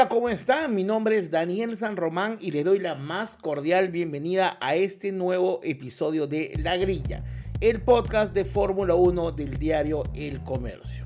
[0.00, 0.74] Hola, ¿cómo están?
[0.74, 5.12] Mi nombre es Daniel San Román y le doy la más cordial bienvenida a este
[5.12, 7.22] nuevo episodio de La Grilla,
[7.60, 11.04] el podcast de Fórmula 1 del diario El Comercio.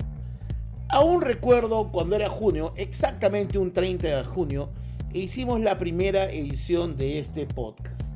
[0.87, 4.69] Aún recuerdo cuando era junio, exactamente un 30 de junio,
[5.13, 8.09] e hicimos la primera edición de este podcast.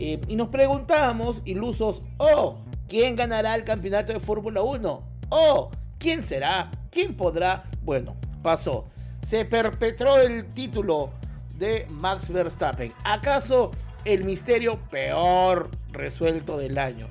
[0.00, 5.00] Eh, y nos preguntábamos, ilusos, oh, ¿quién ganará el campeonato de Fórmula 1?
[5.28, 6.72] Oh, ¿quién será?
[6.90, 7.70] ¿Quién podrá?
[7.84, 8.86] Bueno, pasó.
[9.28, 11.10] Se perpetró el título
[11.58, 12.94] de Max Verstappen.
[13.04, 13.72] ¿Acaso
[14.06, 17.08] el misterio peor resuelto del año?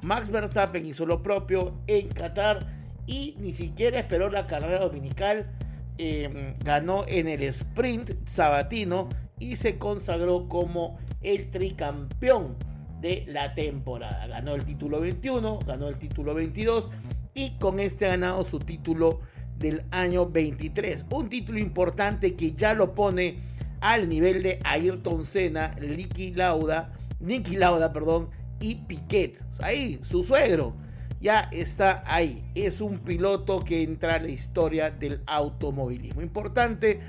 [0.00, 2.64] Max Verstappen hizo lo propio en Qatar
[3.04, 5.50] y ni siquiera esperó la carrera dominical.
[5.98, 9.08] eh, ganó en el sprint sabatino
[9.40, 12.54] y se consagró como el tricampeón
[13.00, 14.24] de la temporada.
[14.28, 16.90] Ganó el título 21, ganó el título 22
[17.34, 19.18] y con este ha ganado su título
[19.58, 21.06] del año 23.
[21.10, 23.38] Un título importante que ya lo pone
[23.80, 29.42] al nivel de Ayrton Senna, Niki Lauda, Niki Lauda, perdón, y Piquet.
[29.60, 30.74] Ahí, su suegro
[31.20, 32.44] ya está ahí.
[32.54, 36.22] Es un piloto que entra a la historia del automovilismo.
[36.22, 37.00] Importante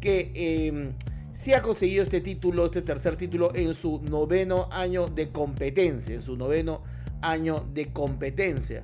[0.00, 0.92] que eh,
[1.32, 6.14] sí ha conseguido este título, este tercer título, en su noveno año de competencia.
[6.14, 6.82] En su noveno
[7.20, 8.82] año de competencia.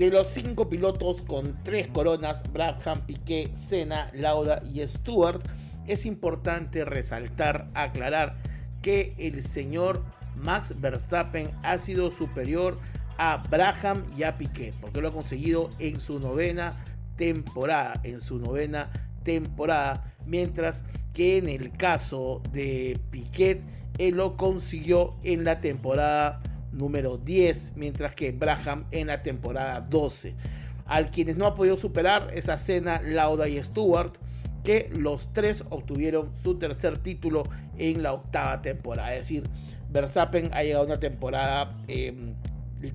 [0.00, 5.42] De los cinco pilotos con tres coronas, Brabham, Piquet, Senna, Lauda y Stewart,
[5.86, 8.36] es importante resaltar, aclarar
[8.80, 10.02] que el señor
[10.36, 12.78] Max Verstappen ha sido superior
[13.18, 16.82] a Braham y a Piquet, porque lo ha conseguido en su novena
[17.16, 18.90] temporada, en su novena
[19.22, 20.82] temporada, mientras
[21.12, 23.60] que en el caso de Piquet,
[23.98, 26.40] él lo consiguió en la temporada
[26.72, 30.34] número 10, mientras que Braham en la temporada 12.
[30.86, 34.12] Al quienes no ha podido superar esa cena Lauda y Stewart,
[34.64, 37.44] que los tres obtuvieron su tercer título
[37.78, 39.14] en la octava temporada.
[39.14, 39.44] Es decir,
[39.90, 42.34] Verstappen ha llegado a una temporada eh,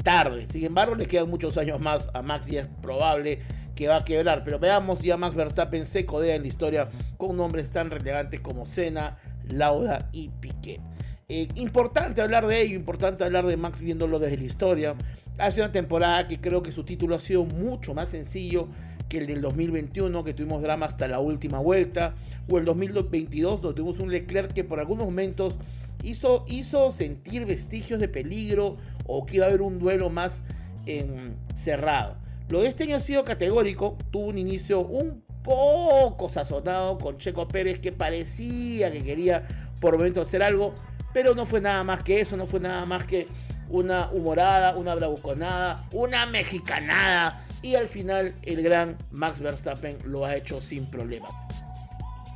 [0.03, 0.47] tarde.
[0.47, 3.39] Sin embargo, le quedan muchos años más a Max y es probable
[3.75, 4.43] que va a quebrar.
[4.43, 8.65] Pero veamos ya Max Verstappen se codea en la historia con nombres tan relevantes como
[8.65, 9.17] Senna,
[9.49, 10.81] Lauda y Piquet.
[11.27, 14.95] Eh, importante hablar de ello, importante hablar de Max viéndolo desde la historia.
[15.39, 18.67] Hace una temporada que creo que su título ha sido mucho más sencillo
[19.09, 22.13] que el del 2021, que tuvimos drama hasta la última vuelta,
[22.47, 25.57] o el 2022, donde tuvimos un Leclerc que por algunos momentos
[26.03, 30.43] hizo, hizo sentir vestigios de peligro o que iba a haber un duelo más
[30.85, 32.17] eh, cerrado.
[32.49, 37.47] Lo de este año ha sido categórico, tuvo un inicio un poco sazonado con Checo
[37.47, 39.47] Pérez que parecía que quería
[39.79, 40.73] por momento hacer algo,
[41.15, 43.29] pero no fue nada más que eso, no fue nada más que
[43.69, 50.35] una humorada, una bravuconada, una mexicanada y al final el gran Max Verstappen lo ha
[50.35, 51.29] hecho sin problema.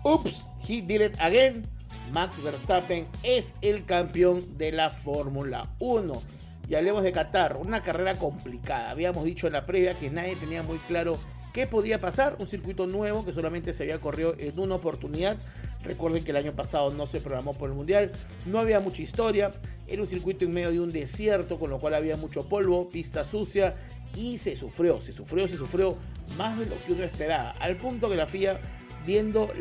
[0.06, 1.68] Oops, he did it again.
[2.14, 6.22] Max Verstappen es el campeón de la Fórmula 1.
[6.70, 8.92] Y hablemos de Qatar, una carrera complicada.
[8.92, 11.20] Habíamos dicho en la previa que nadie tenía muy claro
[11.52, 12.38] qué podía pasar.
[12.40, 15.38] Un circuito nuevo que solamente se había corrido en una oportunidad.
[15.84, 18.12] Recuerden que el año pasado no se programó por el Mundial.
[18.46, 19.52] No había mucha historia.
[19.88, 23.24] Era un circuito en medio de un desierto, con lo cual había mucho polvo, pista
[23.26, 23.76] sucia.
[24.16, 25.96] Y se sufrió, se sufrió, se sufrió
[26.38, 27.52] más de lo que uno esperaba.
[27.60, 28.60] Al punto que la FIA,
[29.06, 29.52] viendo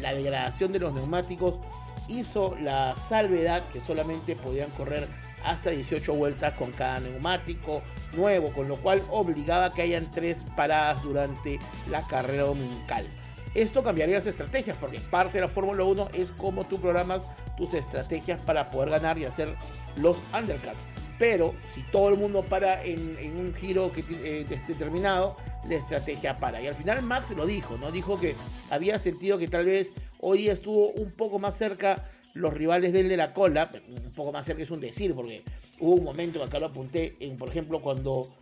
[0.00, 1.60] la degradación de los neumáticos,
[2.08, 5.06] hizo la salvedad que solamente podían correr
[5.44, 7.82] hasta 18 vueltas con cada neumático
[8.16, 11.58] nuevo, con lo cual obligaba a que hayan tres paradas durante
[11.90, 13.06] la carrera dominical.
[13.54, 17.24] Esto cambiaría las estrategias, porque parte de la Fórmula 1 es como tú programas
[17.56, 19.54] tus estrategias para poder ganar y hacer
[19.96, 20.78] los undercuts.
[21.18, 25.36] Pero si todo el mundo para en, un giro que, eh, determinado,
[25.68, 26.60] la estrategia para.
[26.60, 27.92] Y al final Max lo dijo, ¿no?
[27.92, 28.34] Dijo que
[28.70, 33.16] había sentido que tal vez hoy estuvo un poco más cerca los rivales del de
[33.16, 35.44] la cola, un poco más cerca es un decir, porque
[35.78, 38.32] hubo un momento acá lo apunté, en, por ejemplo, cuando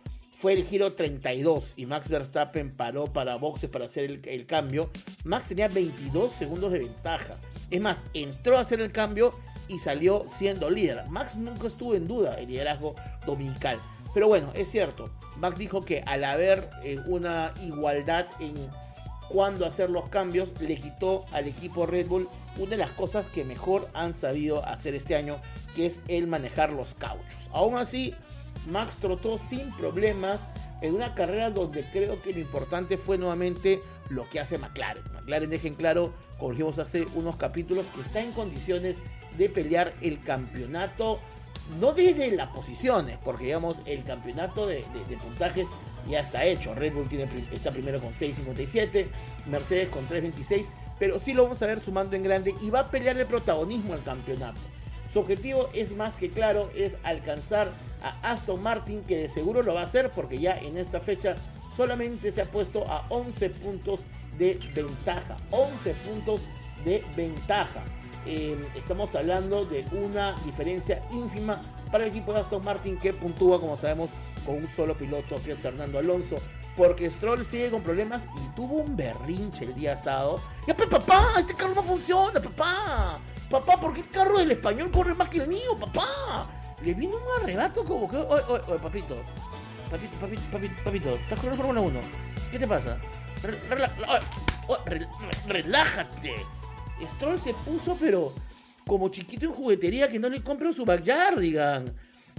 [0.41, 4.89] fue el giro 32 y Max Verstappen paró para boxes para hacer el, el, cambio,
[5.23, 7.35] Max tenía 22 segundos de ventaja.
[7.69, 9.31] Es más, entró a hacer el cambio
[9.67, 11.07] y salió siendo líder.
[11.09, 13.79] Max nunca estuvo en duda el liderazgo dominical.
[14.15, 18.55] Pero bueno, es cierto, Max dijo que al haber eh, una igualdad en
[19.29, 22.27] cuándo hacer los cambios, le quitó al equipo Red Bull
[22.57, 25.37] una de las cosas que mejor han sabido hacer este año,
[25.75, 27.37] que es el manejar los cauchos.
[27.53, 28.15] Aún así,
[28.67, 30.41] Max trotó sin problemas
[30.81, 35.03] en una carrera donde creo que lo importante fue nuevamente lo que hace McLaren.
[35.13, 38.97] McLaren dejen claro, como hace unos capítulos, que está en condiciones
[39.37, 41.19] de pelear el campeonato,
[41.79, 44.83] no desde las posiciones, porque digamos el campeonato de,
[45.23, 45.67] puntajes
[46.09, 46.73] ya está hecho.
[46.73, 49.07] Red Bull tiene, está primero con 6.57,
[49.47, 50.65] Mercedes con 3.26,
[50.99, 53.93] pero sí lo vamos a ver sumando en grande y va a pelear el protagonismo
[53.93, 54.59] al campeonato.
[55.11, 57.71] Su objetivo es más que claro, es alcanzar
[58.01, 61.35] a Aston Martin, que de seguro lo va a hacer porque ya en esta fecha
[61.75, 64.01] solamente se ha puesto a 11 puntos
[64.37, 65.35] de ventaja.
[65.51, 66.41] 11 puntos
[66.85, 67.83] de ventaja.
[68.25, 71.59] Em, estamos hablando de una diferencia ínfima
[71.91, 74.09] para el equipo de Aston Martin que puntúa, como sabemos,
[74.45, 76.37] con un solo piloto, que es Fernando Alonso.
[76.77, 80.39] Porque Stroll sigue con problemas y tuvo un berrinche el día sábado.
[80.65, 83.19] Ya, papá, este carro no funciona, papá.
[83.51, 86.49] Papá, ¿por qué el carro del español corre más que el mío, papá?
[86.81, 88.15] Le vino un arrebato como que.
[88.15, 89.17] Oye, oye, oye, papito.
[89.89, 91.09] Papito, papito, papito, papito.
[91.09, 91.99] ¿Estás corriendo Fórmula 1?
[92.49, 92.97] ¿Qué te pasa?
[95.47, 96.35] relájate.
[97.15, 98.33] Stroll se puso, pero
[98.87, 101.93] como chiquito en juguetería que no le compran su backyardigan.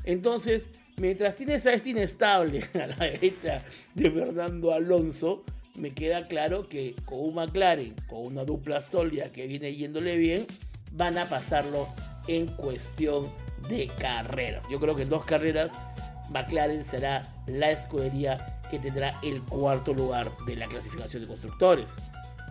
[0.05, 3.63] Entonces, mientras tienes a este inestable a la derecha
[3.95, 5.45] de Fernando Alonso,
[5.77, 10.47] me queda claro que con un McLaren, con una dupla sólida que viene yéndole bien,
[10.93, 11.89] van a pasarlo
[12.29, 13.25] en cuestión
[13.69, 14.65] de carreras.
[14.71, 15.73] Yo creo que en dos carreras
[16.31, 21.91] McLaren será la escudería que tendrá el cuarto lugar de la clasificación de constructores.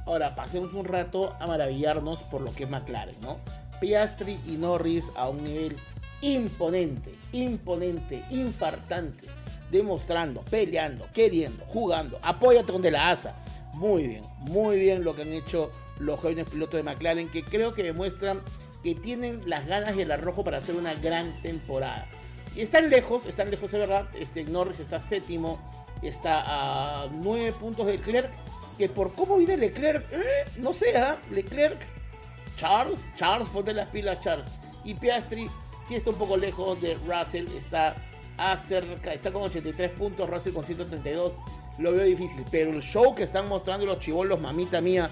[0.05, 3.37] Ahora, pasemos un rato a maravillarnos por lo que es McLaren, ¿no?
[3.79, 5.77] Piastri y Norris a un nivel
[6.21, 9.27] imponente, imponente, infartante,
[9.71, 13.35] demostrando, peleando, queriendo, jugando, apóyate donde la asa.
[13.73, 15.71] Muy bien, muy bien lo que han hecho
[16.01, 18.41] los jóvenes pilotos de McLaren que creo que demuestran
[18.83, 22.07] que tienen las ganas y el arrojo para hacer una gran temporada.
[22.55, 24.09] Y están lejos, están lejos de verdad.
[24.19, 25.59] Este Norris está séptimo,
[26.01, 28.31] está a nueve puntos de Leclerc,
[28.77, 31.17] que por cómo viene Leclerc, eh, no sé, ¿ah?
[31.29, 31.79] Leclerc,
[32.57, 34.47] Charles, Charles, ponte las pilas Charles.
[34.83, 35.47] Y Piastri
[35.87, 37.95] sí está un poco lejos de Russell, está
[38.67, 41.33] cerca, está con 83 puntos, Russell con 132,
[41.77, 42.43] lo veo difícil.
[42.49, 45.09] Pero el show que están mostrando los chivolos, mamita mía,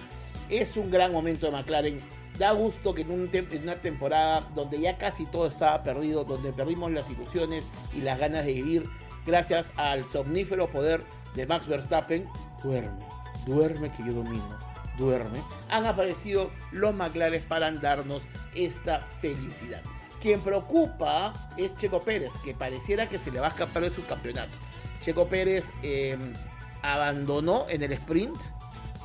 [0.49, 1.99] es un gran momento de McLaren.
[2.37, 7.09] Da gusto que en, una temporada donde ya casi todo estaba perdido, donde perdimos las
[7.09, 8.89] ilusiones y las ganas de vivir,
[9.25, 11.03] gracias al somnífero poder
[11.35, 12.27] de Max Verstappen,
[12.63, 13.03] duerme,
[13.45, 14.57] duerme que yo domino,
[14.97, 15.39] duerme.
[15.69, 18.23] Han aparecido los McLaren para darnos
[18.55, 19.81] esta felicidad.
[20.21, 24.05] Quien preocupa es Checo Pérez, que pareciera que se le va a escapar de su
[24.05, 24.57] campeonato.
[25.01, 26.33] Checo Pérez em,
[26.81, 28.35] abandonó en el sprint,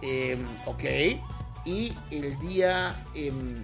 [0.02, 0.84] em, ok,
[1.64, 3.62] y el día, em,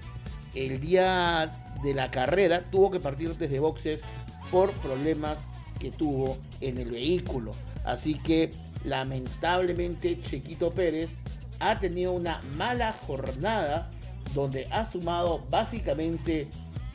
[0.54, 1.50] el día
[1.82, 4.02] de la carrera tuvo que partir desde boxes
[4.50, 5.46] por problemas
[5.78, 7.52] que tuvo en el vehículo.
[7.84, 8.50] Así que
[8.84, 11.10] lamentablemente Chequito Pérez
[11.58, 13.88] ha tenido una mala jornada
[14.34, 16.48] donde ha sumado básicamente,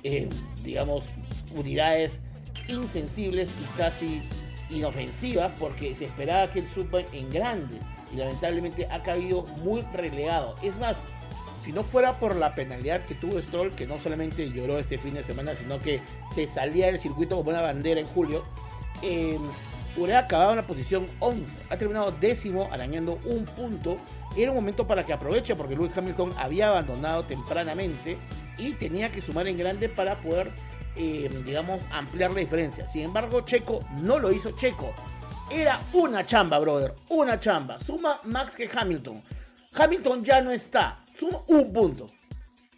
[0.04, 0.30] eh,
[0.64, 1.04] digamos,
[1.56, 2.20] unidades
[2.68, 4.22] insensibles y casi
[4.70, 7.78] inofensivas porque se esperaba que el suba en grande
[8.16, 10.56] lamentablemente ha caído muy relegado.
[10.62, 10.98] Es más,
[11.66, 15.16] si no fuera por la penalidad que tuvo Stroll, que no solamente lloró este fin
[15.16, 16.00] de semana, sino que
[16.32, 18.46] se salía del circuito como una bandera en julio,
[19.02, 19.40] eh,
[19.98, 21.46] hubiera acabado en la posición 11.
[21.72, 23.98] Ha terminado décimo, arañando un punto.
[24.38, 28.18] Era un momento para que aproveche, porque Lewis Hamilton había abandonado tempranamente
[28.60, 30.52] y tenía que sumar en grande para poder,
[30.96, 32.86] eh, digamos, ampliar la diferencia.
[32.86, 34.52] Sin embargo, Checo no lo hizo.
[34.52, 34.94] Checo
[35.52, 36.94] era una chamba, brother.
[37.10, 37.80] Una chamba.
[37.80, 39.22] Suma Max que Hamilton.
[39.74, 40.98] Hamilton ya no está.
[41.18, 42.10] Suma un punto.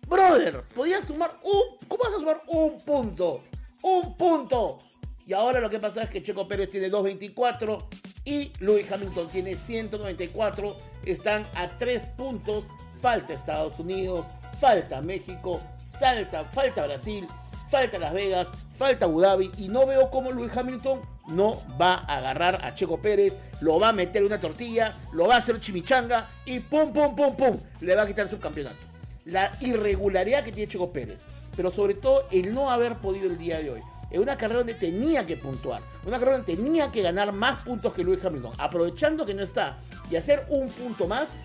[0.08, 1.88] Brother, podías sumar un.
[1.88, 3.44] ¿Cómo vas a sumar un punto?
[3.84, 4.78] Un punto.
[5.26, 7.84] Y ahora lo que pasa es que Checo Pérez tiene 2.24
[8.24, 10.78] y Lewis Hamilton tiene 194.
[11.06, 12.66] Están a 3 puntos.
[12.96, 14.26] Falta Estados Unidos,
[14.60, 17.28] falta México, falta, falta Brasil,
[17.70, 19.52] falta Las Vegas, falta Abu Dhabi.
[19.58, 23.90] Y no veo cómo Lewis Hamilton no va a agarrar a Checo Pérez, lo va
[23.90, 27.58] a meter en una tortilla, lo va a hacer chimichanga y pum, pum, pum, pum,
[27.82, 28.78] le va a quitar su campeonato.
[29.26, 31.22] La irregularidad que tiene Checo Pérez,
[31.56, 33.82] pero sobre todo el no haber podido el día de hoy.
[34.10, 37.94] En una carrera donde tenía que puntuar, una carrera donde tenía que ganar más puntos
[37.94, 41.36] que Lewis Hamilton, aprovechando que no está y hacer un punto más,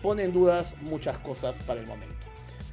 [0.00, 2.23] pone en dudas muchas cosas para el momento.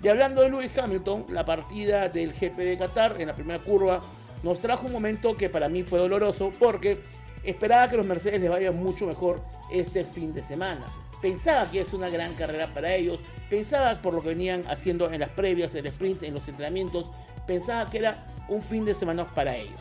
[0.04, 4.02] Y hablando de Lewis Hamilton, la partida del GP de Qatar en la primera curva
[4.42, 7.00] nos trajo un momento que para mí fue doloroso porque
[7.44, 9.42] esperaba que los Mercedes les vayan mucho mejor
[9.72, 10.86] este fin de semana.
[11.22, 15.20] Pensaba que es una gran carrera para ellos, pensaba por lo que venían haciendo en
[15.20, 17.12] las previas, en el sprint, en los entrenamientos,
[17.46, 19.80] pensaba que era un fin de semana para ellos.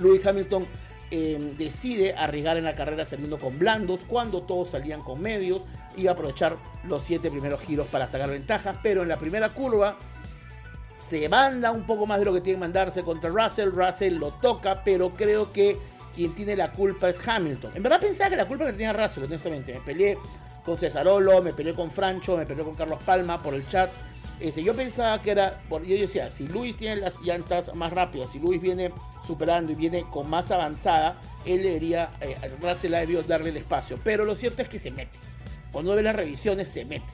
[0.00, 0.66] Lewis Hamilton
[1.12, 5.62] eh, decide arriesgar en la carrera saliendo con blandos cuando todos salían con medios,
[5.98, 9.96] iba a aprovechar los siete primeros giros para sacar ventaja, pero en la primera curva
[10.98, 14.30] se manda un poco más de lo que tiene que mandarse contra Russell, Russell lo
[14.30, 15.78] toca, pero creo que
[16.14, 17.72] quien tiene la culpa es Hamilton.
[17.76, 19.74] En verdad pensaba que la culpa la tenía Russell, honestamente.
[19.74, 20.18] Me peleé
[20.64, 23.90] con Cesarolo, me peleé con Francho, me peleé con Carlos Palma por el chat.
[24.40, 28.38] Este, yo pensaba que era, yo decía, si Luis tiene las llantas más rápidas, si
[28.38, 28.92] Luis viene
[29.26, 33.98] superando y viene con más avanzada, él debería, eh, Russell ha debido darle el espacio.
[34.02, 35.16] Pero lo cierto es que se mete.
[35.72, 37.06] Cuando ve las revisiones, se mete.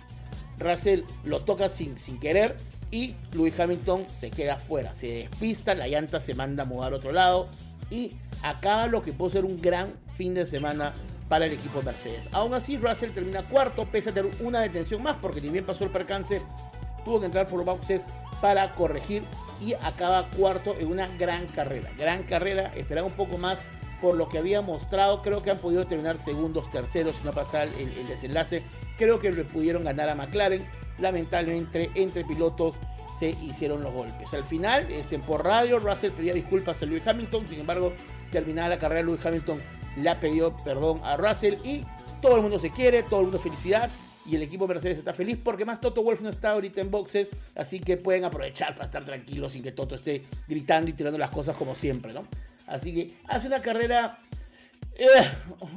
[0.58, 2.56] Russell lo toca sin, sin querer
[2.90, 6.96] y Lewis Hamilton se queda fuera, se despista, la llanta se manda a mudar a
[6.96, 7.48] otro lado
[7.90, 10.92] y acaba lo que puede ser un gran fin de semana
[11.28, 12.28] para el equipo Mercedes.
[12.32, 15.84] Aún así, Russell termina cuarto, pese a tener una detención más, porque ni bien pasó
[15.84, 16.40] el percance,
[17.04, 18.02] tuvo que entrar por boxes
[18.40, 19.22] para corregir
[19.60, 21.90] y acaba cuarto en una gran carrera.
[21.98, 23.58] Gran carrera, esperaba un poco más
[24.00, 25.22] por lo que había mostrado.
[25.22, 28.62] Creo que han podido terminar segundos, terceros, no pasa el, desenlace.
[28.96, 30.64] Creo que le pudieron ganar a McLaren
[30.98, 32.76] lamentablemente entre pilotos
[33.18, 34.32] se hicieron los golpes.
[34.34, 37.92] Al final, este, por radio, Russell pedía disculpas a Lewis Hamilton, sin embargo,
[38.30, 39.58] terminada la carrera, Lewis Hamilton
[39.96, 41.84] le pedido perdón a Russell y
[42.20, 43.90] todo el mundo se quiere, todo el mundo felicidad
[44.26, 47.28] y el equipo Mercedes está feliz porque más Toto Wolf no está ahorita en boxes,
[47.54, 51.30] así que pueden aprovechar para estar tranquilos sin que Toto esté gritando y tirando las
[51.30, 52.24] cosas como siempre, ¿no?
[52.66, 54.18] Así que hace una carrera,
[54.94, 55.08] eh,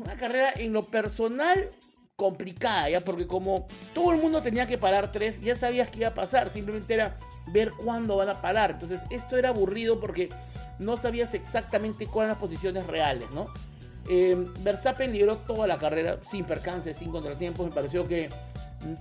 [0.04, 1.70] una carrera en lo personal
[2.16, 3.02] complicada, ¿ya?
[3.02, 6.50] Porque como todo el mundo tenía que parar tres, ya sabías que iba a pasar,
[6.50, 7.18] simplemente era
[7.48, 8.72] ver cuándo van a parar.
[8.72, 10.30] Entonces, esto era aburrido porque
[10.80, 13.48] no sabías exactamente cuáles las posiciones reales, ¿no?
[14.10, 17.68] Eh, Verstappen lideró toda la carrera sin percance, sin contratiempos.
[17.68, 18.30] Me pareció que,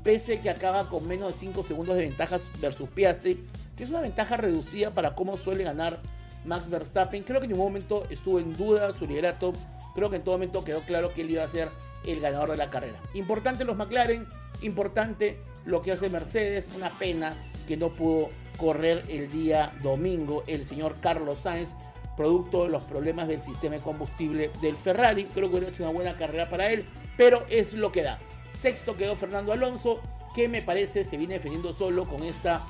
[0.03, 4.01] pese que acaba con menos de 5 segundos de ventajas versus Piastri, que es una
[4.01, 6.01] ventaja reducida para cómo suele ganar
[6.47, 9.53] Max Verstappen, creo que en ningún momento estuvo en duda su liderato.
[9.95, 11.69] Creo que en todo momento quedó claro que él iba a ser
[12.05, 12.99] el ganador de la carrera.
[13.15, 14.27] Importante los McLaren,
[14.63, 17.35] importante lo que hace Mercedes, una pena
[17.67, 21.75] que no pudo correr el día domingo el señor Carlos Sainz,
[22.17, 25.25] producto de los problemas del sistema de combustible del Ferrari.
[25.25, 26.85] Creo que hubiera hecho una buena carrera para él,
[27.17, 28.19] pero es lo que da.
[28.55, 30.01] Sexto quedó Fernando Alonso,
[30.35, 32.63] que me parece se viene defendiendo solo con esta,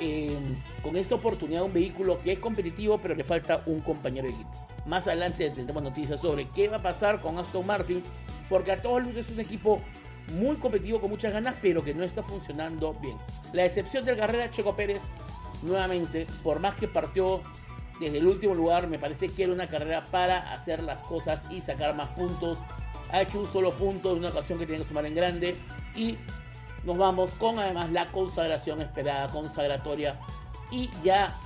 [0.00, 0.36] eh,
[0.82, 4.50] con esta oportunidad un vehículo que es competitivo, pero le falta un compañero de equipo.
[4.86, 8.02] Más adelante tendremos noticias sobre qué va a pasar con Aston Martin,
[8.48, 9.80] porque a todos luces es un equipo
[10.38, 13.16] muy competitivo con muchas ganas, pero que no está funcionando bien.
[13.52, 15.02] La excepción del carrera Checo Pérez,
[15.62, 17.42] nuevamente, por más que partió
[18.00, 21.60] desde el último lugar, me parece que era una carrera para hacer las cosas y
[21.60, 22.58] sacar más puntos.
[23.12, 25.56] Ha hecho un solo punto una ocasión que tiene que sumar en grande
[25.94, 26.16] y
[26.84, 30.18] nos vamos con además la consagración esperada, consagratoria
[30.70, 31.36] y ya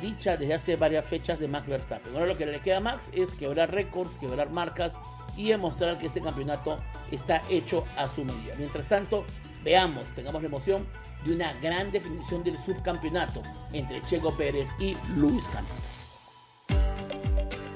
[0.00, 2.14] dicha desde hace varias fechas de Max Verstappen.
[2.14, 4.92] Ahora lo que le queda a Max es quebrar récords, quebrar marcas
[5.36, 6.78] y demostrar que este campeonato
[7.10, 8.54] está hecho a su medida.
[8.58, 9.24] Mientras tanto,
[9.64, 10.86] veamos, tengamos la emoción
[11.24, 15.99] de una gran definición del subcampeonato entre Checo Pérez y Luis Hamilton.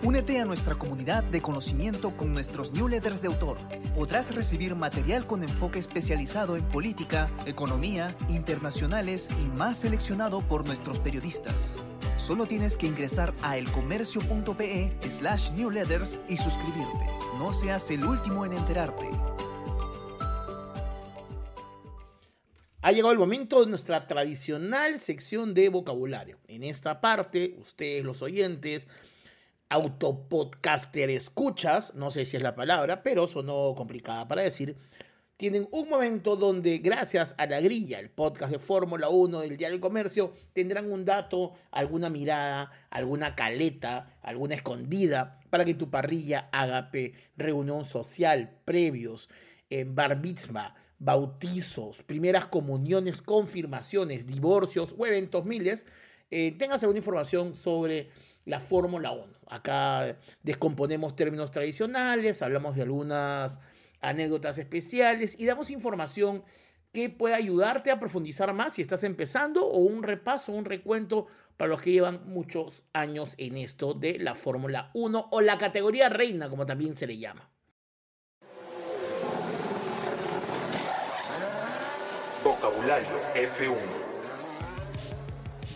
[0.05, 3.57] Únete a nuestra comunidad de conocimiento con nuestros newsletters de autor.
[3.95, 10.99] Podrás recibir material con enfoque especializado en política, economía, internacionales y más seleccionado por nuestros
[10.99, 11.77] periodistas.
[12.19, 17.07] Solo tienes que ingresar a elcomercio.pe slash newsletters y suscribirte.
[17.39, 19.09] No seas el último en enterarte.
[22.83, 26.41] Ha llegado el momento de nuestra tradicional sección de vocabulario.
[26.47, 28.87] En esta parte, ustedes los oyentes,
[29.75, 34.77] autopodcaster escuchas, no sé si es la palabra, pero sonó complicada para decir,
[35.37, 39.75] tienen un momento donde gracias a la grilla, el podcast de Fórmula 1 del Diario
[39.75, 46.49] del Comercio, tendrán un dato, alguna mirada, alguna caleta, alguna escondida para que tu parrilla
[46.53, 49.29] agape reunión social, previos,
[49.71, 55.85] en bar mitzvah, bautizos, primeras comuniones, confirmaciones, divorcios o eventos miles,
[56.31, 58.11] eh, tengas alguna información sobre
[58.45, 59.27] la Fórmula 1.
[59.49, 63.61] Acá descomponemos términos tradicionales, hablamos de algunas
[64.01, 66.45] anécdotas especiales y damos información
[66.93, 71.69] que pueda ayudarte a profundizar más si estás empezando o un repaso, un recuento para
[71.69, 76.49] los que llevan muchos años en esto de la Fórmula 1 o la categoría reina,
[76.49, 77.51] como también se le llama.
[82.45, 84.04] Vocabulario F1.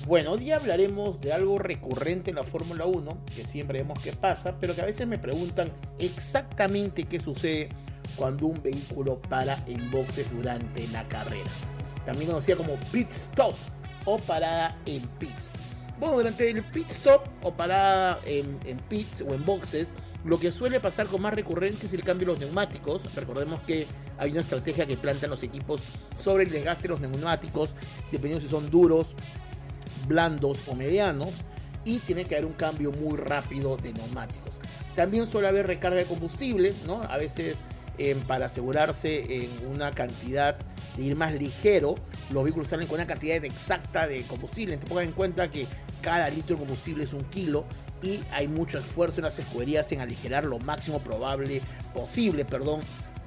[0.09, 4.15] Bueno, hoy día hablaremos de algo recurrente en la Fórmula 1, que siempre vemos que
[4.15, 7.69] pasa, pero que a veces me preguntan exactamente qué sucede
[8.17, 11.51] cuando un vehículo para en boxes durante la carrera.
[12.07, 13.53] También conocida como pit stop
[14.07, 15.51] o parada en pits.
[16.01, 19.93] Bueno, durante el pit stop o parada en, en pits o en boxes,
[20.25, 23.15] lo que suele pasar con más recurrencia es el cambio de los neumáticos.
[23.15, 23.87] Recordemos que
[24.17, 25.83] hay una estrategia que plantean los equipos
[26.19, 27.75] sobre el desgaste de los neumáticos,
[28.11, 29.15] dependiendo si son duros,
[30.07, 31.31] blandos o medianos.
[31.85, 34.55] Y tiene que haber un cambio muy rápido de neumáticos.
[34.95, 37.03] También suele haber recarga de combustible, ¿no?
[37.03, 37.63] A veces
[37.99, 40.57] eh, para asegurarse en una cantidad
[40.97, 41.95] de ir más ligero,
[42.31, 44.77] los vehículos salen con una cantidad exacta de combustible.
[44.77, 45.67] Tengan en cuenta que
[46.01, 47.65] cada litro de combustible es un kilo
[48.03, 51.61] y hay mucho esfuerzo en las escuderías en aligerar lo máximo probable
[51.93, 52.81] posible, perdón,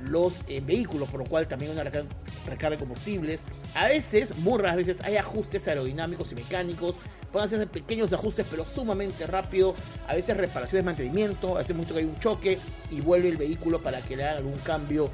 [0.07, 3.43] los eh, vehículos, por lo cual también una recarga, de combustibles.
[3.75, 6.95] A veces, muy raras veces, hay ajustes aerodinámicos y mecánicos.
[7.31, 9.75] Pueden hacerse pequeños ajustes, pero sumamente rápido.
[10.07, 11.55] A veces reparaciones, mantenimiento.
[11.55, 14.37] A veces mucho que hay un choque y vuelve el vehículo para que le hagan
[14.37, 15.09] algún cambio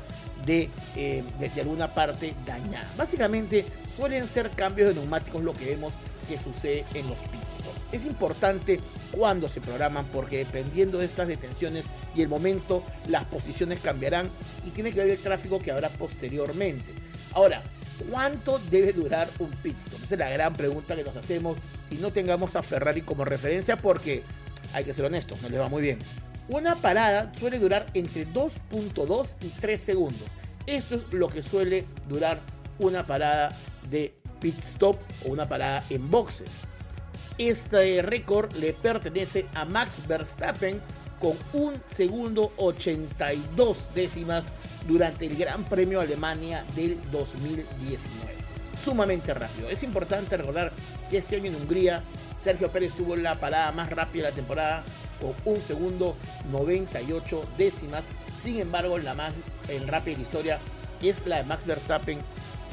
[0.46, 2.88] de, eh, de, alguna parte dañada.
[2.98, 3.66] Básicamente,
[3.96, 5.94] suelen ser cambios de neumáticos lo que vemos
[6.28, 7.47] que sucede en los pit stops.
[7.92, 8.80] Es importante
[9.12, 14.30] cuando se programan porque dependiendo de estas detenciones y el momento, las posiciones cambiarán
[14.66, 16.94] y tiene que ver el tráfico que habrá posteriormente.
[17.34, 17.64] Ahora,
[18.10, 20.04] ¿cuánto debe durar un pit stop?
[20.04, 21.58] Esa es la gran pregunta que nos hacemos
[21.90, 24.24] y no tengamos a Ferrari como referencia porque
[24.74, 26.00] hay que ser honestos, no le va muy bien.
[26.50, 30.28] Una parada suele durar entre 2.2 y 3 segundos.
[30.66, 32.42] Esto es lo que suele durar
[32.80, 33.50] una parada
[33.90, 36.50] de pit stop o una parada en boxes.
[37.38, 40.82] Este récord le pertenece a Max Verstappen
[41.20, 44.46] con un segundo 82 décimas
[44.88, 48.34] durante el Gran Premio Alemania del 2019.
[48.84, 49.70] Sumamente rápido.
[49.70, 50.72] Es importante recordar
[51.12, 52.02] que este año en Hungría
[52.40, 54.84] Sergio Pérez tuvo la parada más rápida de la temporada
[55.22, 56.16] con un segundo
[56.52, 58.04] 98 décimas.
[58.44, 59.34] Sin embargo, la más
[59.86, 60.60] rápida de la historia
[61.04, 62.18] es la de Max Verstappen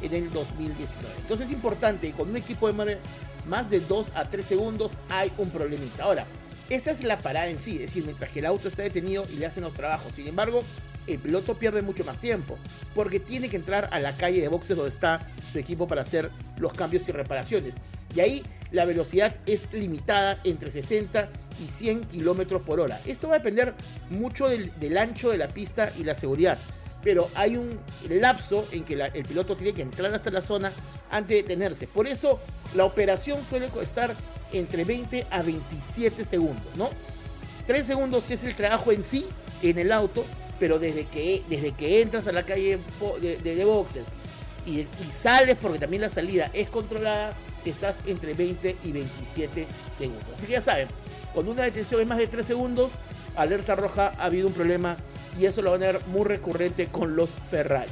[0.01, 1.15] en el 2019.
[1.19, 2.99] Entonces es importante, con un equipo de
[3.47, 6.05] más de 2 a 3 segundos hay un problemita.
[6.05, 6.27] Ahora,
[6.71, 9.37] esa es la parada en sí, es decir, mientras que el auto está detenido y
[9.37, 10.13] le hacen los trabajos.
[10.15, 10.63] Sin embargo,
[11.07, 12.59] el piloto pierde mucho más tiempo,
[12.95, 15.21] porque tiene que entrar a la calle de boxes donde está
[15.53, 17.75] su equipo para hacer los cambios y reparaciones.
[18.15, 21.29] Y ahí la velocidad es limitada entre 60
[21.63, 23.01] y 100 kilómetros por hora.
[23.05, 23.75] Esto va a depender
[24.11, 26.59] mucho del, del ancho de la pista y la seguridad
[27.05, 27.79] pero hay un
[28.09, 30.73] lapso en que el piloto tiene que entrar hasta la zona
[31.15, 31.87] antes de detenerse.
[31.87, 32.41] Por eso
[32.75, 34.15] la operación suele estar
[34.53, 36.91] entre 20 a 27 segundos, ¿no?
[37.67, 39.27] 3 segundos es el trabajo en sí
[39.63, 40.25] en el auto,
[40.59, 42.79] pero desde que, desde que entras a la calle
[43.21, 44.05] de, de, boxes
[44.67, 47.33] y, y, sales, porque también la salida es controlada,
[47.65, 50.27] estás entre 20 y 27 segundos.
[50.37, 50.89] Así que ya saben,
[51.33, 52.91] cuando una detención es más de 3 segundos,
[53.37, 54.97] alerta roja, ha habido un problema
[55.39, 57.91] y eso lo van a ver muy recurrente con los Ferrari.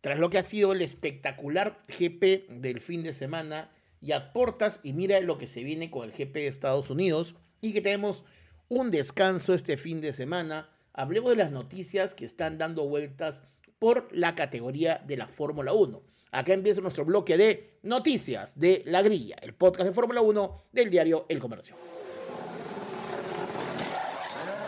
[0.00, 4.92] Tras lo que ha sido el espectacular GP del fin de semana, y aportas y
[4.92, 8.24] mira lo que se viene con el GP de Estados Unidos y que tenemos
[8.68, 10.70] un descanso este fin de semana.
[10.92, 13.42] Hablemos de las noticias que están dando vueltas
[13.78, 16.02] por la categoría de la Fórmula 1.
[16.32, 20.90] Acá empieza nuestro bloque de noticias de La Grilla, el podcast de Fórmula 1 del
[20.90, 21.74] diario El Comercio.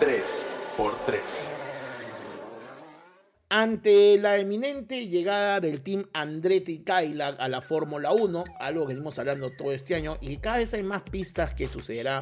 [0.00, 1.62] 3 por 3.
[3.54, 9.18] Ante la eminente llegada del team Andretti Cadillac a la Fórmula 1, algo que venimos
[9.18, 12.20] hablando todo este año, y cada vez hay más pistas que sucederá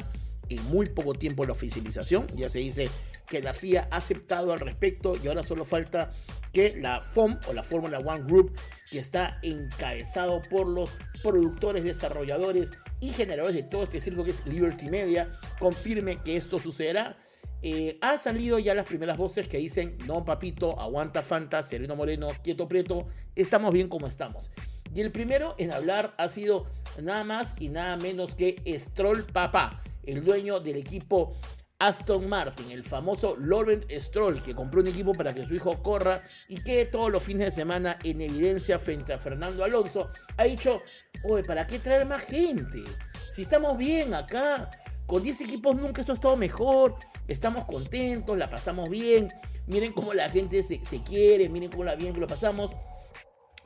[0.49, 2.27] en muy poco tiempo la oficialización.
[2.35, 2.89] Ya se dice
[3.27, 6.11] que la FIA ha aceptado al respecto y ahora solo falta
[6.51, 8.51] que la FOM o la Fórmula One Group,
[8.89, 10.89] que está encabezado por los
[11.23, 16.59] productores, desarrolladores y generadores de todo este circo que es Liberty Media, confirme que esto
[16.59, 17.15] sucederá
[17.61, 22.29] eh, ha salido ya las primeras voces que dicen, no papito, aguanta Fanta, Sereno Moreno,
[22.43, 24.51] quieto Prieto, estamos bien como estamos.
[24.93, 26.67] Y el primero en hablar ha sido
[27.01, 29.69] nada más y nada menos que Stroll Papá,
[30.03, 31.33] el dueño del equipo
[31.81, 36.23] Aston Martin, el famoso Laurent Stroll, que compró un equipo para que su hijo corra
[36.47, 40.81] y quede todos los fines de semana en evidencia frente a Fernando Alonso, ha dicho,
[41.23, 42.83] oye, ¿para qué traer más gente?
[43.31, 44.69] Si estamos bien acá,
[45.11, 46.95] con 10 equipos nunca esto ha estado mejor
[47.27, 49.27] estamos contentos, la pasamos bien,
[49.67, 52.71] miren cómo la gente se, quiere, miren cómo la bien que lo pasamos.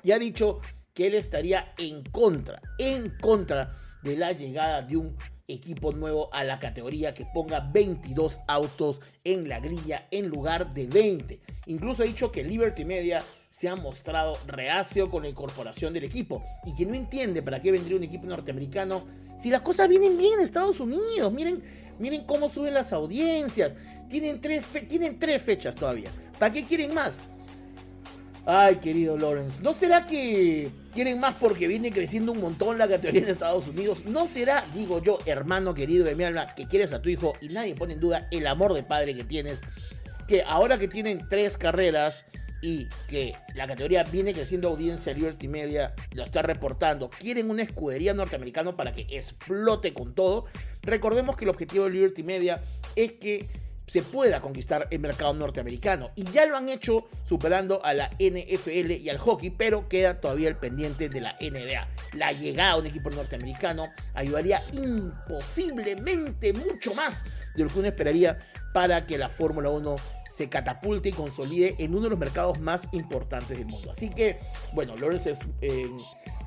[0.02, 0.60] Y ha dicho
[0.96, 5.16] que él estaría en contra, en contra de la llegada de un
[5.48, 10.88] equipo nuevo a la categoría que ponga 22 autos en la grilla en lugar de
[10.88, 11.40] 20.
[11.68, 13.24] Incluso ha dicho que Liberty Media
[13.56, 17.72] se ha mostrado reacio con la incorporación del equipo y que no entiende para qué
[17.72, 19.06] vendría un equipo norteamericano
[19.40, 21.32] si las cosas vienen bien en Estados Unidos.
[21.32, 21.64] Miren,
[21.98, 23.72] miren cómo suben las audiencias.
[24.10, 26.12] Tienen tres, tienen tres fechas todavía.
[26.38, 27.22] ¿Para qué quieren más?
[28.46, 33.22] Ay, querido Lawrence, ¿no será que quieren más porque viene creciendo un montón la categoría
[33.22, 34.04] en Estados Unidos?
[34.06, 37.48] ¿No será, digo yo, hermano querido de mi alma, que quieres a tu hijo y
[37.48, 39.62] nadie pone en duda el amor de padre que tienes?
[40.28, 42.26] Que ahora que tienen tres carreras,
[42.62, 48.14] y que la categoría viene creciendo audiencia Liberty Media, lo está reportando, quieren una escudería
[48.14, 50.46] norteamericana para que explote con todo.
[50.82, 52.62] Recordemos que el objetivo de Liberty Media
[52.96, 53.46] es que
[53.88, 56.08] se pueda conquistar el mercado norteamericano.
[56.16, 60.50] Y ya lo han hecho superando a la NFL y al hockey, pero queda todavía
[60.50, 61.88] el pendiente de la NBA.
[62.14, 68.40] La llegada a un equipo norteamericano ayudaría imposiblemente mucho más de lo que uno esperaría
[68.74, 69.96] para que la Fórmula 1
[70.36, 73.92] se catapulte y consolide en uno de los mercados más importantes del mundo.
[73.92, 74.36] Así que,
[74.74, 75.90] bueno, Lawrence, eh,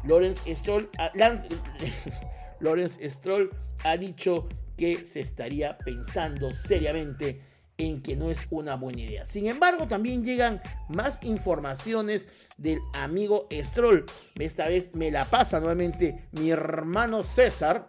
[0.04, 0.90] Lawrence Stroll,
[2.60, 3.50] Lawrence Stroll
[3.84, 4.46] ha dicho
[4.76, 7.40] que se estaría pensando seriamente
[7.78, 9.24] en que no es una buena idea.
[9.24, 12.26] Sin embargo, también llegan más informaciones
[12.58, 14.04] del amigo Stroll.
[14.38, 17.88] Esta vez me la pasa nuevamente mi hermano César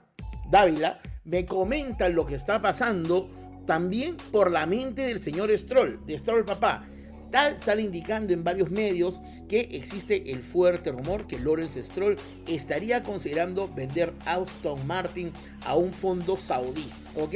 [0.50, 1.02] Dávila.
[1.26, 3.30] Me comenta lo que está pasando
[3.70, 6.88] también por la mente del señor Stroll, de Stroll papá.
[7.30, 13.04] Tal sale indicando en varios medios que existe el fuerte rumor que Lawrence Stroll estaría
[13.04, 15.32] considerando vender Aston Martin
[15.68, 16.90] a un fondo saudí.
[17.16, 17.36] ¿Ok?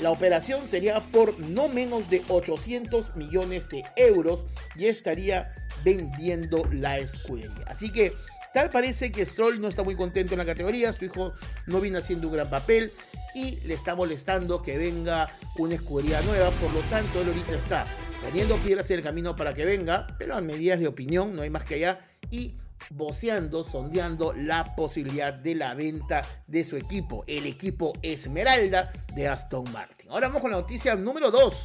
[0.00, 5.48] La operación sería por no menos de 800 millones de euros y estaría
[5.84, 7.66] vendiendo la escudería.
[7.68, 8.14] Así que
[8.52, 11.34] tal parece que Stroll no está muy contento en la categoría, su hijo
[11.66, 12.92] no viene haciendo un gran papel
[13.34, 17.86] y le está molestando que venga una escudería nueva, por lo tanto él ahorita está
[18.22, 21.50] poniendo piedras en el camino para que venga, pero a medidas de opinión, no hay
[21.50, 22.56] más que allá, y
[22.90, 29.64] voceando, sondeando la posibilidad de la venta de su equipo, el equipo Esmeralda de Aston
[29.72, 30.10] Martin.
[30.10, 31.64] Ahora vamos con la noticia número 2.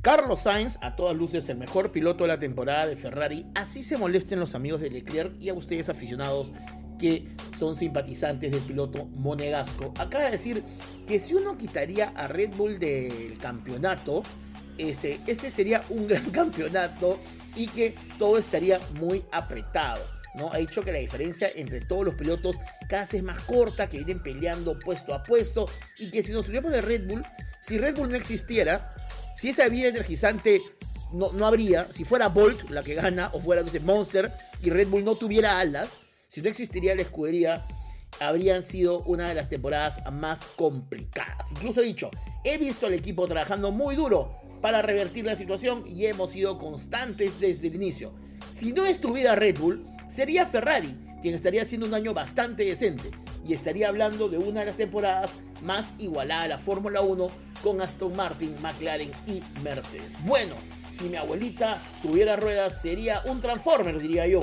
[0.00, 3.96] Carlos Sainz, a todas luces el mejor piloto de la temporada de Ferrari, así se
[3.96, 6.50] molesten los amigos de Leclerc y a ustedes aficionados
[7.02, 7.26] que
[7.58, 9.92] son simpatizantes del piloto monegasco.
[9.98, 10.62] Acaba de decir
[11.04, 14.22] que si uno quitaría a Red Bull del campeonato,
[14.78, 17.18] este, este sería un gran campeonato
[17.56, 20.00] y que todo estaría muy apretado.
[20.36, 20.52] ¿no?
[20.52, 22.56] Ha dicho que la diferencia entre todos los pilotos
[22.88, 25.66] cada vez es más corta, que vienen peleando puesto a puesto
[25.98, 27.24] y que si nos olvidamos de Red Bull,
[27.60, 28.90] si Red Bull no existiera,
[29.34, 30.62] si esa vía energizante
[31.12, 34.30] no, no habría, si fuera Bolt la que gana o fuera no Monster
[34.62, 35.98] y Red Bull no tuviera alas,
[36.32, 37.60] si no existiría la escudería,
[38.18, 41.52] habrían sido una de las temporadas más complicadas.
[41.52, 42.10] Incluso he dicho,
[42.42, 47.38] he visto al equipo trabajando muy duro para revertir la situación y hemos sido constantes
[47.38, 48.14] desde el inicio.
[48.50, 53.10] Si no estuviera Red Bull, sería Ferrari quien estaría haciendo un año bastante decente
[53.46, 57.26] y estaría hablando de una de las temporadas más igualadas a la Fórmula 1
[57.62, 60.10] con Aston Martin, McLaren y Mercedes.
[60.24, 60.54] Bueno,
[60.98, 64.40] si mi abuelita tuviera ruedas sería un Transformer, diría yo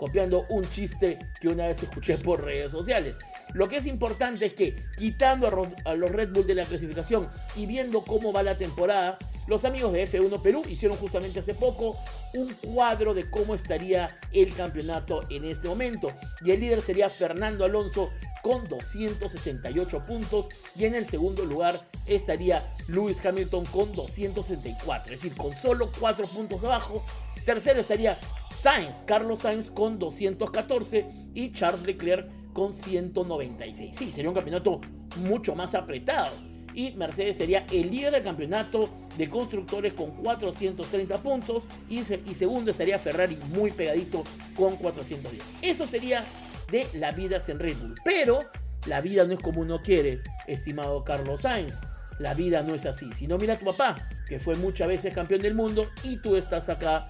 [0.00, 3.16] copiando un chiste que una vez escuché por redes sociales.
[3.52, 5.46] Lo que es importante es que quitando
[5.84, 9.92] a los Red Bull de la clasificación y viendo cómo va la temporada, los amigos
[9.92, 11.98] de F1 Perú hicieron justamente hace poco
[12.32, 16.12] un cuadro de cómo estaría el campeonato en este momento.
[16.42, 18.10] Y el líder sería Fernando Alonso
[18.42, 25.36] con 268 puntos y en el segundo lugar estaría Lewis Hamilton con 264, es decir,
[25.36, 27.04] con solo 4 puntos abajo.
[27.44, 28.18] Tercero estaría
[28.56, 33.96] Sainz, Carlos Sainz con 214 y Charles Leclerc con 196.
[33.96, 34.80] Sí, sería un campeonato
[35.16, 36.32] mucho más apretado.
[36.74, 41.64] Y Mercedes sería el líder del campeonato de constructores con 430 puntos.
[41.88, 44.22] Y, y segundo estaría Ferrari muy pegadito
[44.54, 45.42] con 410.
[45.62, 46.24] Eso sería
[46.70, 47.94] de la vida Red Bull.
[48.04, 48.44] Pero
[48.86, 51.78] la vida no es como uno quiere, estimado Carlos Sainz.
[52.18, 53.10] La vida no es así.
[53.12, 53.94] Si no, mira a tu papá,
[54.28, 57.08] que fue muchas veces campeón del mundo, y tú estás acá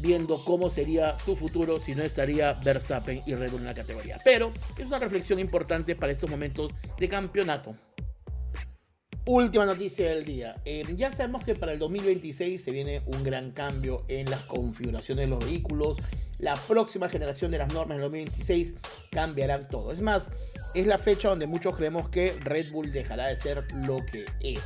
[0.00, 4.20] viendo cómo sería tu futuro si no estaría Verstappen y Red Bull en la categoría.
[4.24, 7.74] Pero es una reflexión importante para estos momentos de campeonato.
[9.30, 10.56] Última noticia del día.
[10.64, 15.26] Eh, ya sabemos que para el 2026 se viene un gran cambio en las configuraciones
[15.26, 16.24] de los vehículos.
[16.38, 18.72] La próxima generación de las normas en el 2026
[19.10, 19.92] cambiarán todo.
[19.92, 20.30] Es más,
[20.74, 24.62] es la fecha donde muchos creemos que Red Bull dejará de ser lo que es.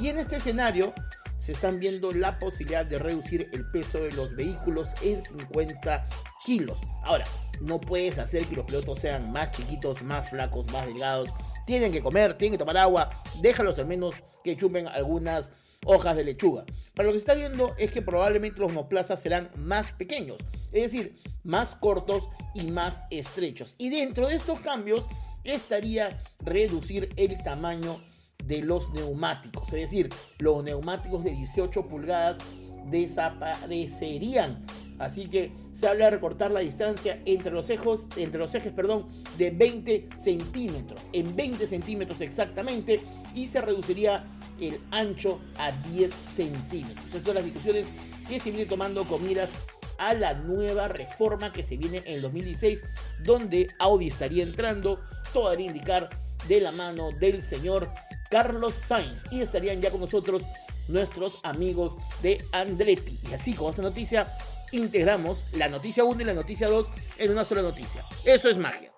[0.00, 0.94] Y en este escenario
[1.40, 6.08] se están viendo la posibilidad de reducir el peso de los vehículos en 50
[6.46, 6.78] kilos.
[7.02, 7.24] Ahora,
[7.62, 11.30] no puedes hacer que los pilotos sean más chiquitos, más flacos, más delgados.
[11.68, 13.10] Tienen que comer, tienen que tomar agua.
[13.42, 15.50] Déjalos al menos que chupen algunas
[15.84, 16.64] hojas de lechuga.
[16.94, 20.38] Pero lo que se está viendo es que probablemente los monoplazas serán más pequeños,
[20.72, 23.74] es decir, más cortos y más estrechos.
[23.76, 25.08] Y dentro de estos cambios
[25.44, 26.08] estaría
[26.42, 28.02] reducir el tamaño
[28.46, 32.38] de los neumáticos, es decir, los neumáticos de 18 pulgadas
[32.86, 34.64] desaparecerían.
[34.98, 39.06] Así que se habla de recortar la distancia entre los ejes, perdón,
[39.36, 43.00] de 20 centímetros, en 20 centímetros exactamente,
[43.34, 44.24] y se reduciría
[44.60, 47.04] el ancho a 10 centímetros.
[47.06, 47.86] Estas son las discusiones
[48.28, 49.50] que se vienen tomando con miras
[49.98, 52.82] a la nueva reforma que se viene en el 2016,
[53.24, 55.00] donde Audi estaría entrando,
[55.32, 56.08] todo indicar
[56.48, 57.90] de la mano del señor
[58.30, 59.24] Carlos Sainz.
[59.32, 60.42] Y estarían ya con nosotros
[60.88, 63.18] nuestros amigos de Andretti.
[63.30, 64.36] Y así con esta noticia
[64.72, 66.86] integramos la noticia 1 y la noticia 2
[67.18, 68.04] en una sola noticia.
[68.24, 68.92] Eso es magia.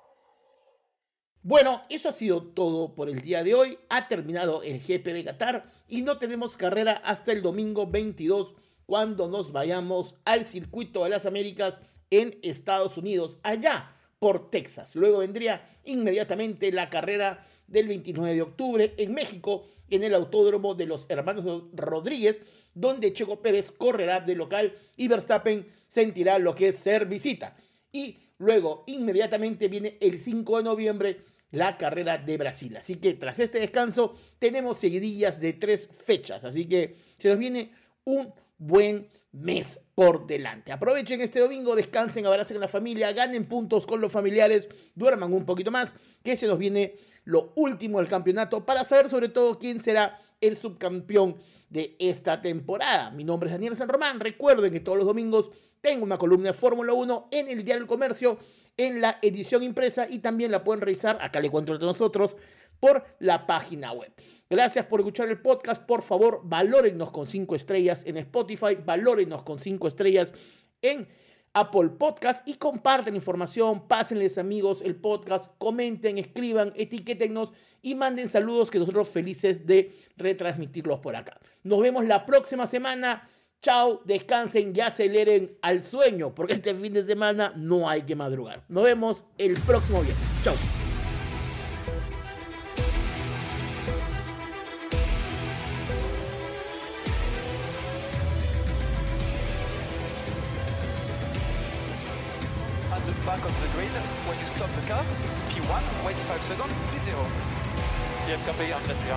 [1.43, 3.79] Bueno, eso ha sido todo por el día de hoy.
[3.89, 9.29] Ha terminado el GP de Qatar y no tenemos carrera hasta el domingo 22 cuando
[9.29, 11.79] nos vayamos al circuito de las Américas
[12.11, 14.97] en Estados Unidos, allá por Texas.
[14.97, 20.87] Luego vendría inmediatamente la carrera del 29 de octubre en México, en el Autódromo de
[20.87, 22.43] los Hermanos Rodríguez,
[22.75, 27.57] donde Checo Pérez correrá de local y Verstappen sentirá lo que es ser visita.
[27.93, 32.77] Y luego, inmediatamente viene el 5 de noviembre la carrera de Brasil.
[32.77, 36.45] Así que tras este descanso tenemos seguidillas de tres fechas.
[36.45, 37.73] Así que se nos viene
[38.05, 40.73] un buen mes por delante.
[40.73, 45.45] Aprovechen este domingo, descansen, abracen a la familia, ganen puntos con los familiares, duerman un
[45.45, 49.81] poquito más, que se nos viene lo último del campeonato para saber sobre todo quién
[49.81, 51.37] será el subcampeón
[51.69, 53.11] de esta temporada.
[53.11, 54.21] Mi nombre es Daniel San Román.
[54.21, 58.39] Recuerden que todos los domingos tengo una columna Fórmula 1 en el Diario del Comercio,
[58.77, 62.37] en la edición impresa y también la pueden revisar, acá le cuento de nosotros,
[62.81, 64.13] por la página web.
[64.49, 65.83] Gracias por escuchar el podcast.
[65.83, 70.33] Por favor, valórennos con 5 estrellas en Spotify, valórennos con 5 estrellas
[70.83, 71.09] en
[71.53, 78.71] Apple Podcast y comparten información, pásenles amigos el podcast, comenten, escriban, etiquétennos y manden saludos
[78.71, 81.39] que nosotros felices de retransmitirlos por acá.
[81.63, 83.29] Nos vemos la próxima semana.
[83.63, 88.65] Chao, descansen y aceleren al sueño, porque este fin de semana no hay que madrugar.
[88.69, 90.27] Nos vemos el próximo viernes.
[90.43, 90.80] Chao.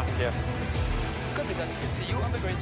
[0.02, 0.32] Clear.
[1.36, 1.70] Copy that.
[1.96, 2.56] See you on the grid.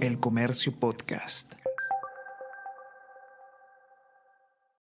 [0.00, 1.56] El Comercio Podcast.